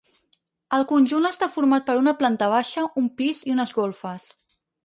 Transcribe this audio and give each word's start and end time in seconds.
El 0.77 0.85
conjunt 0.91 1.27
està 1.29 1.49
format 1.57 1.87
per 1.91 1.97
una 2.01 2.15
planta 2.23 2.49
baixa, 2.57 2.89
un 3.03 3.13
pis 3.21 3.47
i 3.51 3.55
unes 3.57 3.79
golfes. 3.83 4.31